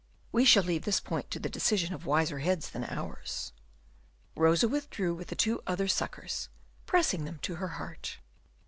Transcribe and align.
We 0.31 0.45
shall 0.45 0.63
leave 0.63 0.83
this 0.85 0.99
point 0.99 1.29
to 1.29 1.37
the 1.37 1.47
decision 1.47 1.93
of 1.93 2.07
wiser 2.07 2.39
heads 2.39 2.71
than 2.71 2.85
ours. 2.85 3.53
Rosa 4.35 4.67
withdrew 4.67 5.13
with 5.13 5.27
the 5.27 5.61
other 5.67 5.83
two 5.85 5.89
suckers, 5.93 6.49
pressing 6.87 7.25
them 7.25 7.37
to 7.43 7.57
her 7.57 7.67
heart. 7.77 8.17